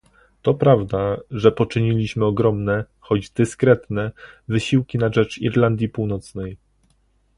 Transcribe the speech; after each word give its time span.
to 0.41 0.53
prawda, 0.53 1.17
że 1.31 1.51
poczyniliśmy 1.51 2.25
ogromne, 2.25 2.85
choć 2.99 3.29
dyskretne, 3.29 4.11
wysiłki 4.47 4.97
na 4.97 5.11
rzecz 5.13 5.37
Irlandii 5.37 5.89
Północnej 5.89 6.57